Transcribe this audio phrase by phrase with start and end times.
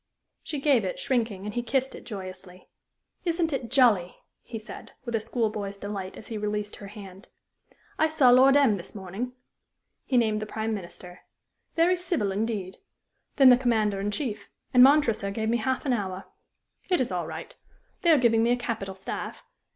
[0.41, 2.67] She gave it, shrinking, and he kissed it joyously.
[3.23, 7.27] "Isn't it jolly!" he said, with a school boy's delight as he released her hand.
[7.99, 9.33] "I saw Lord M this morning."
[10.03, 11.19] He named the Prime Minister.
[11.75, 12.77] "Very civil, indeed.
[13.35, 16.25] Then the Commander in Chief and Montresor gave me half an hour.
[16.89, 17.53] It is all right.
[18.01, 19.43] They are giving me a capital staff.